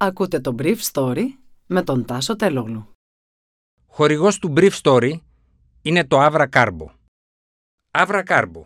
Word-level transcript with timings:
Ακούτε 0.00 0.40
το 0.40 0.54
Brief 0.58 0.76
Story 0.92 1.24
με 1.66 1.82
τον 1.82 2.04
Τάσο 2.04 2.36
Τελόγλου. 2.36 2.88
Χορηγός 3.86 4.38
του 4.38 4.52
Brief 4.56 4.70
Story 4.82 5.12
είναι 5.82 6.04
το 6.04 6.26
Avra 6.26 6.46
Carbo. 6.52 6.86
Avra 7.90 8.22
Carbo, 8.26 8.62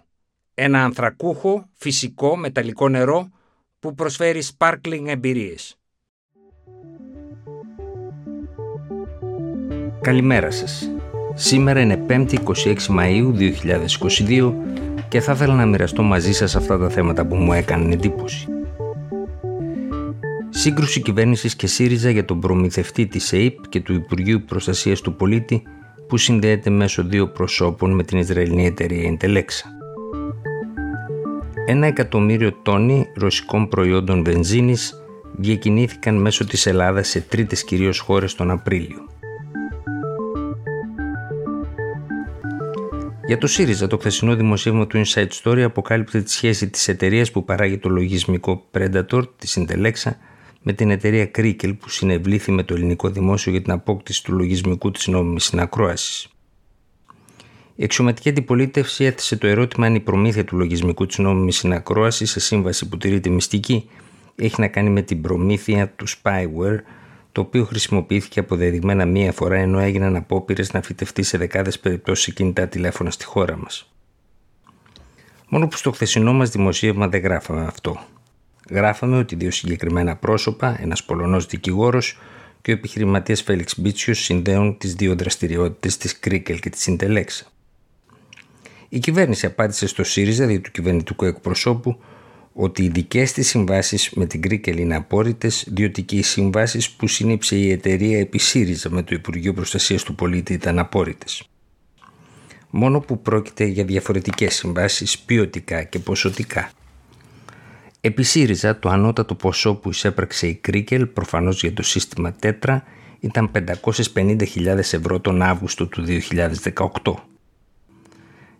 ένα 0.54 0.84
ανθρακούχο, 0.84 1.68
φυσικό, 1.72 2.36
μεταλλικό 2.36 2.88
νερό 2.88 3.28
που 3.78 3.94
προσφέρει 3.94 4.42
sparkling 4.56 5.04
εμπειρίες. 5.06 5.76
Καλημέρα 10.00 10.50
σας. 10.50 10.90
Σήμερα 11.34 11.80
είναι 11.80 12.04
5η 12.08 12.34
26 12.34 12.76
Μαΐου 12.88 13.32
2022 13.34 14.54
και 15.08 15.20
θα 15.20 15.32
ήθελα 15.32 15.54
να 15.54 15.66
μοιραστώ 15.66 16.02
μαζί 16.02 16.32
σας 16.32 16.56
αυτά 16.56 16.78
τα 16.78 16.88
θέματα 16.88 17.26
που 17.26 17.34
μου 17.34 17.52
έκαναν 17.52 17.92
εντύπωση. 17.92 18.46
Σύγκρουση 20.62 21.00
κυβέρνησης 21.00 21.56
και 21.56 21.66
ΣΥΡΙΖΑ 21.66 22.10
για 22.10 22.24
τον 22.24 22.40
προμηθευτή 22.40 23.06
της 23.06 23.32
ΑΕΠ 23.32 23.68
και 23.68 23.80
του 23.80 23.92
Υπουργείου 23.92 24.42
Προστασίας 24.42 25.00
του 25.00 25.14
Πολίτη 25.14 25.62
που 26.08 26.16
συνδέεται 26.16 26.70
μέσω 26.70 27.04
δύο 27.04 27.28
προσώπων 27.28 27.94
με 27.94 28.02
την 28.02 28.18
Ισραηλινή 28.18 28.66
εταιρεία 28.66 29.16
Intelexa. 29.16 29.64
Ένα 31.66 31.86
εκατομμύριο 31.86 32.52
τόνοι 32.52 33.06
ρωσικών 33.14 33.68
προϊόντων 33.68 34.24
βενζίνης 34.24 35.02
διακινήθηκαν 35.36 36.20
μέσω 36.20 36.44
της 36.46 36.66
Ελλάδας 36.66 37.08
σε 37.08 37.20
τρίτες 37.20 37.64
κυρίως 37.64 37.98
χώρες 37.98 38.34
τον 38.34 38.50
Απρίλιο. 38.50 39.06
Για 43.26 43.38
το 43.38 43.46
ΣΥΡΙΖΑ, 43.46 43.86
το 43.86 43.98
χθεσινό 43.98 44.36
δημοσίευμα 44.36 44.86
του 44.86 45.02
Inside 45.04 45.28
Story 45.42 45.60
αποκάλυψε 45.60 46.22
τη 46.22 46.30
σχέση 46.30 46.70
της 46.70 46.88
εταιρείας 46.88 47.30
που 47.30 47.44
παράγει 47.44 47.78
το 47.78 47.88
λογισμικό 47.88 48.64
Predator, 48.72 49.22
της 49.38 49.58
Intelexa, 49.60 50.10
με 50.62 50.72
την 50.72 50.90
εταιρεία 50.90 51.26
Κρίκελ 51.26 51.74
που 51.74 51.88
συνευλήθη 51.88 52.52
με 52.52 52.62
το 52.62 52.74
ελληνικό 52.74 53.08
δημόσιο 53.08 53.52
για 53.52 53.62
την 53.62 53.72
απόκτηση 53.72 54.24
του 54.24 54.32
λογισμικού 54.32 54.90
της 54.90 55.06
νόμιμης 55.06 55.44
συνακρόασης. 55.44 56.28
Η 57.74 57.84
αξιωματική 57.84 58.28
αντιπολίτευση 58.28 59.04
έθεσε 59.04 59.36
το 59.36 59.46
ερώτημα 59.46 59.86
αν 59.86 59.94
η 59.94 60.00
προμήθεια 60.00 60.44
του 60.44 60.56
λογισμικού 60.56 61.06
της 61.06 61.18
νόμιμης 61.18 61.56
συνακρόασης 61.56 62.30
σε 62.30 62.40
σύμβαση 62.40 62.88
που 62.88 62.96
τηρείται 62.96 63.30
μυστική 63.30 63.88
έχει 64.36 64.60
να 64.60 64.68
κάνει 64.68 64.90
με 64.90 65.02
την 65.02 65.20
προμήθεια 65.20 65.88
του 65.88 66.08
spyware 66.08 66.78
το 67.32 67.40
οποίο 67.40 67.64
χρησιμοποιήθηκε 67.64 68.40
αποδεδειγμένα 68.40 69.06
μία 69.06 69.32
φορά 69.32 69.56
ενώ 69.56 69.78
έγιναν 69.78 70.16
απόπειρες 70.16 70.72
να 70.72 70.82
φυτευτεί 70.82 71.22
σε 71.22 71.38
δεκάδες 71.38 71.78
περιπτώσεις 71.78 72.34
κινητά 72.34 72.68
τηλέφωνα 72.68 73.10
στη 73.10 73.24
χώρα 73.24 73.56
μας. 73.56 73.92
Μόνο 75.48 75.68
που 75.68 75.76
στο 75.76 75.90
χθεσινό 75.90 76.32
μας 76.32 76.50
δημοσίευμα 76.50 77.08
δεν 77.08 77.20
γράφαμε 77.20 77.64
αυτό 77.64 78.00
γράφαμε 78.72 79.18
ότι 79.18 79.36
δύο 79.36 79.50
συγκεκριμένα 79.50 80.16
πρόσωπα, 80.16 80.78
ένας 80.80 81.04
Πολωνός 81.04 81.46
δικηγόρος 81.46 82.18
και 82.62 82.70
ο 82.70 82.74
επιχειρηματίας 82.74 83.42
Φέληξ 83.42 83.78
Μπίτσιος 83.78 84.18
συνδέουν 84.18 84.78
τις 84.78 84.94
δύο 84.94 85.14
δραστηριότητες 85.14 85.96
της 85.96 86.18
Κρίκελ 86.18 86.58
και 86.58 86.70
της 86.70 86.86
Ιντελέξ. 86.86 87.52
Η 88.88 88.98
κυβέρνηση 88.98 89.46
απάντησε 89.46 89.86
στο 89.86 90.04
ΣΥΡΙΖΑ 90.04 90.46
δι' 90.46 90.60
του 90.60 90.70
κυβερνητικού 90.70 91.24
εκπροσώπου 91.24 92.00
ότι 92.52 92.82
οι 92.82 92.88
δικές 92.88 93.32
της 93.32 93.48
συμβάσεις 93.48 94.10
με 94.10 94.26
την 94.26 94.40
Κρίκελ 94.40 94.78
είναι 94.78 94.96
απόρριτες, 94.96 95.64
διότι 95.68 96.02
και 96.02 96.16
οι 96.16 96.22
συμβάσεις 96.22 96.90
που 96.90 97.08
συνήψε 97.08 97.56
η 97.56 97.70
εταιρεία 97.70 98.18
επί 98.18 98.38
ΣΥΡΙΖΑ 98.38 98.90
με 98.90 99.02
το 99.02 99.14
Υπουργείο 99.14 99.52
Προστασίας 99.52 100.02
του 100.02 100.14
Πολίτη 100.14 100.52
ήταν 100.52 100.78
απόρριτες. 100.78 101.42
Μόνο 102.70 103.00
που 103.00 103.22
πρόκειται 103.22 103.64
για 103.64 103.84
διαφορετικές 103.84 104.54
συμβάσεις 104.54 105.18
ποιοτικά 105.18 105.82
και 105.82 105.98
ποσοτικά. 105.98 106.70
Επί 108.04 108.22
ΣΥΡΙΖΑ 108.22 108.78
το 108.78 108.88
ανώτατο 108.88 109.34
ποσό 109.34 109.74
που 109.74 109.88
εισέπραξε 109.88 110.46
η 110.46 110.54
Κρίκελ 110.54 111.06
προφανώς 111.06 111.62
για 111.62 111.72
το 111.72 111.82
σύστημα 111.82 112.32
τέτρα 112.32 112.84
ήταν 113.20 113.50
550.000 114.14 114.66
ευρώ 114.76 115.20
τον 115.20 115.42
Αύγουστο 115.42 115.86
του 115.86 116.04
2018. 117.02 117.14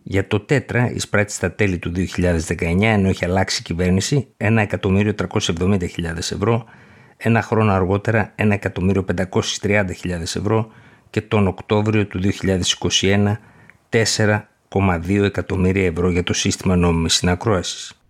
Για 0.02 0.26
το 0.26 0.40
τέτρα 0.40 0.90
εισπράττει 0.92 1.32
στα 1.32 1.52
τέλη 1.52 1.78
του 1.78 1.92
2019 2.16 2.80
ενώ 2.80 3.08
έχει 3.08 3.24
αλλάξει 3.24 3.60
η 3.60 3.62
κυβέρνηση 3.62 4.26
1.370.000 4.36 6.16
ευρώ, 6.16 6.64
ένα 7.16 7.42
χρόνο 7.42 7.72
αργότερα 7.72 8.34
1.530.000 8.36 10.20
ευρώ 10.20 10.72
και 11.10 11.20
τον 11.20 11.46
Οκτώβριο 11.46 12.06
του 12.06 12.20
2021 13.00 13.36
4,2 13.88 15.22
εκατομμύρια 15.22 15.86
ευρώ 15.86 16.10
για 16.10 16.22
το 16.22 16.32
σύστημα 16.32 16.76
νόμιμης 16.76 17.14
συνακρόασης. 17.14 18.01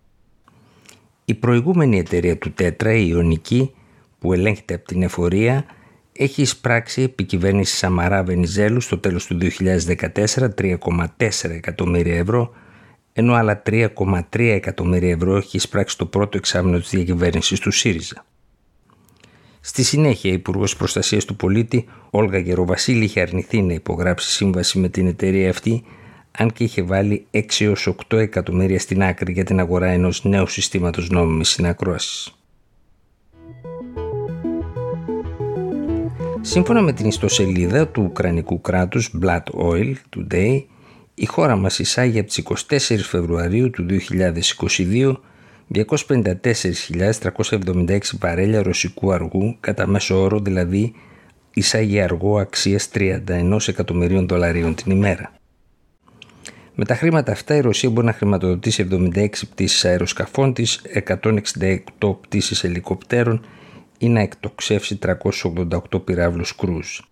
Η 1.25 1.33
προηγούμενη 1.33 1.99
εταιρεία 1.99 2.37
του 2.37 2.51
Τέτρα, 2.51 2.93
η 2.93 3.05
Ιωνική, 3.09 3.73
που 4.19 4.33
ελέγχεται 4.33 4.73
από 4.73 4.85
την 4.85 5.01
εφορία, 5.01 5.65
έχει 6.13 6.41
εισπράξει 6.41 7.01
επί 7.01 7.23
κυβέρνηση 7.23 7.75
Σαμαρά 7.75 8.23
Βενιζέλου 8.23 8.81
στο 8.81 8.97
τέλος 8.97 9.25
του 9.25 9.37
2014 9.37 10.49
3,4 10.57 11.49
εκατομμύρια 11.49 12.17
ευρώ, 12.17 12.53
ενώ 13.13 13.33
άλλα 13.33 13.61
3,3 13.65 14.21
εκατομμύρια 14.31 15.11
ευρώ 15.11 15.35
έχει 15.35 15.57
εισπράξει 15.57 15.97
το 15.97 16.05
πρώτο 16.05 16.37
εξάμεινο 16.37 16.79
της 16.79 16.89
διακυβέρνησης 16.89 17.59
του 17.59 17.71
ΣΥΡΙΖΑ. 17.71 18.25
Στη 19.59 19.83
συνέχεια, 19.83 20.29
η 20.29 20.33
Υπουργός 20.33 20.75
Προστασίας 20.75 21.25
του 21.25 21.35
Πολίτη, 21.35 21.85
Όλγα 22.09 22.37
Γεροβασίλη, 22.37 23.03
είχε 23.03 23.21
αρνηθεί 23.21 23.61
να 23.61 23.73
υπογράψει 23.73 24.29
σύμβαση 24.29 24.79
με 24.79 24.89
την 24.89 25.07
εταιρεία 25.07 25.49
αυτή 25.49 25.83
αν 26.37 26.51
και 26.51 26.63
είχε 26.63 26.81
βάλει 26.81 27.25
6 27.31 27.41
έως 27.59 27.95
8 28.09 28.17
εκατομμύρια 28.17 28.79
στην 28.79 29.03
άκρη 29.03 29.31
για 29.31 29.43
την 29.43 29.59
αγορά 29.59 29.87
ενός 29.87 30.23
νέου 30.23 30.47
συστήματος 30.47 31.09
νόμιμης 31.09 31.49
συνακρόασης. 31.49 32.35
Σύμφωνα 36.41 36.81
με 36.81 36.93
την 36.93 37.05
ιστοσελίδα 37.05 37.87
του 37.87 38.03
Ουκρανικού 38.03 38.61
κράτους 38.61 39.11
Blood 39.21 39.43
Oil 39.53 39.93
Today, 40.15 40.63
η 41.13 41.25
χώρα 41.25 41.55
μας 41.55 41.79
εισάγει 41.79 42.19
από 42.19 42.27
τις 42.27 42.37
24 42.37 43.03
Φεβρουαρίου 43.03 43.69
του 43.69 43.85
2022 43.89 45.15
254.376 45.73 47.99
βαρέλια 48.19 48.63
ρωσικού 48.63 49.11
αργού 49.11 49.57
κατά 49.59 49.87
μέσο 49.87 50.21
όρο 50.21 50.39
δηλαδή 50.39 50.93
εισάγει 51.53 52.01
αργό 52.01 52.39
αξίας 52.39 52.89
31 52.93 53.57
εκατομμυρίων 53.67 54.27
δολαρίων 54.27 54.75
την 54.75 54.91
ημέρα. 54.91 55.31
Με 56.75 56.85
τα 56.85 56.95
χρήματα 56.95 57.31
αυτά 57.31 57.55
η 57.55 57.59
Ρωσία 57.59 57.89
μπορεί 57.89 58.05
να 58.05 58.13
χρηματοδοτήσει 58.13 58.87
76 58.91 59.27
πτήσεις 59.49 59.85
αεροσκαφών 59.85 60.53
της, 60.53 60.81
168 61.07 62.17
πτήσεις 62.21 62.63
ελικοπτέρων 62.63 63.45
ή 63.97 64.09
να 64.09 64.19
εκτοξεύσει 64.19 64.99
388 65.01 66.03
πυράβλους 66.03 66.55
κρούς. 66.55 67.07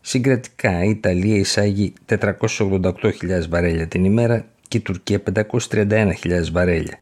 Συγκρατικά 0.00 0.84
η 0.84 0.90
Ιταλία 0.90 1.36
εισάγει 1.36 1.92
488.000 2.06 3.48
βαρέλια 3.48 3.86
την 3.86 4.04
ημέρα 4.04 4.46
και 4.68 4.76
η 4.76 4.80
Τουρκία 4.80 5.22
531.000 5.34 6.50
βαρέλια, 6.52 7.00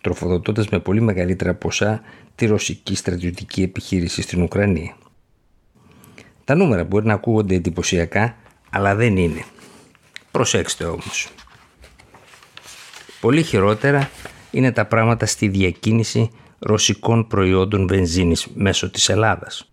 τροφοδοτώντας 0.00 0.68
με 0.68 0.78
πολύ 0.80 1.00
μεγαλύτερα 1.00 1.54
ποσά 1.54 2.00
τη 2.34 2.46
ρωσική 2.46 2.94
στρατιωτική 2.94 3.62
επιχείρηση 3.62 4.22
στην 4.22 4.42
Ουκρανία. 4.42 4.96
Τα 6.44 6.54
νούμερα 6.54 6.84
μπορεί 6.84 7.06
να 7.06 7.14
ακούγονται 7.14 7.54
εντυπωσιακά, 7.54 8.36
αλλά 8.70 8.94
δεν 8.94 9.16
είναι. 9.16 9.44
Προσέξτε 10.30 10.84
όμως. 10.84 11.28
Πολύ 13.20 13.42
χειρότερα 13.42 14.10
είναι 14.50 14.72
τα 14.72 14.86
πράγματα 14.86 15.26
στη 15.26 15.48
διακίνηση 15.48 16.30
ρωσικών 16.58 17.26
προϊόντων 17.26 17.86
βενζίνης 17.86 18.46
μέσω 18.54 18.90
της 18.90 19.08
Ελλάδας. 19.08 19.70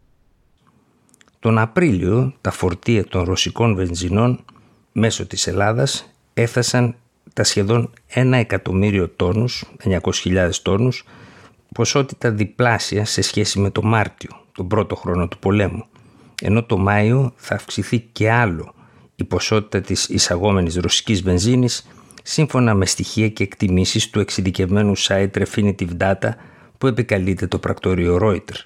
Τον 1.39 1.57
Απρίλιο 1.57 2.33
τα 2.41 2.51
φορτία 2.51 3.05
των 3.05 3.23
ρωσικών 3.23 3.75
βενζινών 3.75 4.45
μέσω 4.91 5.25
της 5.25 5.47
Ελλάδας 5.47 6.13
έφτασαν 6.33 6.95
τα 7.33 7.43
σχεδόν 7.43 7.93
1 8.13 8.31
εκατομμύριο 8.33 9.09
τόνους, 9.09 9.63
900.000 9.83 10.49
τόνους, 10.61 11.05
ποσότητα 11.73 12.31
διπλάσια 12.31 13.05
σε 13.05 13.21
σχέση 13.21 13.59
με 13.59 13.69
το 13.69 13.83
Μάρτιο, 13.83 14.29
τον 14.51 14.67
πρώτο 14.67 14.95
χρόνο 14.95 15.27
του 15.27 15.39
πολέμου, 15.39 15.85
ενώ 16.41 16.63
το 16.63 16.77
Μάιο 16.77 17.33
θα 17.35 17.55
αυξηθεί 17.55 17.99
και 17.99 18.31
άλλο 18.31 18.73
η 19.19 19.23
ποσότητα 19.23 19.81
της 19.81 20.09
εισαγόμενης 20.09 20.75
ρωσικής 20.75 21.21
βενζίνης 21.21 21.87
σύμφωνα 22.23 22.73
με 22.73 22.85
στοιχεία 22.85 23.29
και 23.29 23.43
εκτιμήσεις 23.43 24.09
του 24.09 24.19
εξειδικευμένου 24.19 24.97
site 24.97 25.29
Refinitiv 25.31 25.87
Data 25.99 26.29
που 26.77 26.87
επικαλείται 26.87 27.47
το 27.47 27.59
πρακτόριο 27.59 28.19
Reuters. 28.21 28.65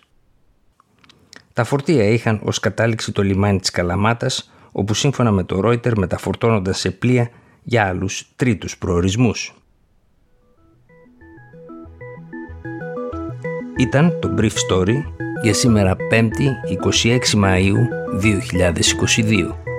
Τα 1.53 1.63
φορτία 1.63 2.03
είχαν 2.03 2.39
ως 2.43 2.59
κατάληξη 2.59 3.11
το 3.11 3.21
λιμάνι 3.21 3.59
της 3.59 3.71
Καλαμάτας 3.71 4.51
όπου 4.71 4.93
σύμφωνα 4.93 5.31
με 5.31 5.43
το 5.43 5.59
Reuters 5.65 5.93
μεταφορτώνονταν 5.97 6.73
σε 6.73 6.91
πλοία 6.91 7.29
για 7.63 7.87
άλλους 7.87 8.27
τρίτους 8.35 8.77
προορισμούς. 8.77 9.55
Ήταν 13.77 14.19
το 14.19 14.35
Brief 14.37 14.53
Story 14.69 14.95
για 15.43 15.53
σήμερα 15.53 15.95
5η 16.11 16.47
26 17.03 17.19
Μαΐου 17.43 17.77
2022. 18.21 19.70